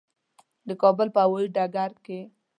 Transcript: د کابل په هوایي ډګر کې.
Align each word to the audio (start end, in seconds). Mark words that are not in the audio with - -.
د 0.67 0.69
کابل 0.81 1.07
په 1.15 1.19
هوایي 1.25 1.47
ډګر 1.55 1.91
کې. 2.05 2.19